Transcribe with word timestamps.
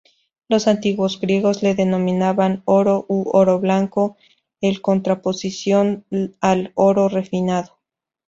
Los 0.49 0.65
antiguos 0.67 1.19
griegos 1.21 1.61
lo 1.61 1.75
denominaban 1.75 2.63
'oro' 2.65 3.05
u 3.07 3.29
'oro 3.33 3.59
blanco', 3.59 4.17
en 4.59 4.79
contraposición 4.81 6.05
al 6.39 6.71
'oro 6.73 7.07
refinado'. 7.07 7.77